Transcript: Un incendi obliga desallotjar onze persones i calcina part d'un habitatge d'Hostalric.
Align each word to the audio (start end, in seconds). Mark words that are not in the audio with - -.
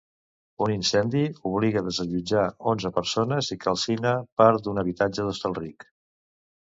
Un 0.67 0.71
incendi 0.75 1.19
obliga 1.49 1.83
desallotjar 1.89 2.47
onze 2.73 2.91
persones 2.95 3.53
i 3.57 3.61
calcina 3.67 4.15
part 4.43 4.65
d'un 4.69 4.85
habitatge 4.85 5.27
d'Hostalric. 5.29 5.87